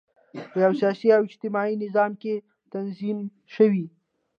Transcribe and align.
په 0.51 0.57
یوه 0.63 0.75
سیاسي 0.81 1.07
او 1.15 1.21
اجتماعي 1.29 1.75
نظام 1.83 2.11
کې 2.21 2.33
تنظیم 2.73 3.19
شوي. 3.55 3.85